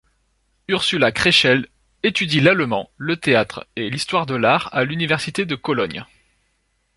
[0.67, 1.67] Ursula Krechel
[2.01, 6.05] étudie l’allemand, le théâtre et l'histoire de l’art à l'université de Cologne.